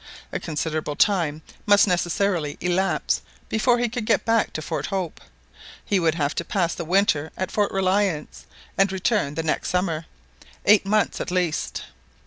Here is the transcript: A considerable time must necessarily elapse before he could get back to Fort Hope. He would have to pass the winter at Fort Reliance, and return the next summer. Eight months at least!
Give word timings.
A 0.31 0.39
considerable 0.39 0.95
time 0.95 1.43
must 1.67 1.85
necessarily 1.87 2.57
elapse 2.59 3.21
before 3.49 3.77
he 3.77 3.87
could 3.87 4.07
get 4.07 4.25
back 4.25 4.51
to 4.53 4.61
Fort 4.63 4.87
Hope. 4.87 5.21
He 5.85 5.99
would 5.99 6.15
have 6.15 6.33
to 6.37 6.43
pass 6.43 6.73
the 6.73 6.83
winter 6.83 7.31
at 7.37 7.51
Fort 7.51 7.71
Reliance, 7.71 8.47
and 8.79 8.91
return 8.91 9.35
the 9.35 9.43
next 9.43 9.69
summer. 9.69 10.07
Eight 10.65 10.87
months 10.87 11.21
at 11.21 11.29
least! 11.29 11.83